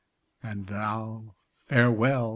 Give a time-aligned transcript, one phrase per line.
[0.41, 1.35] And now
[1.67, 2.29] farewell!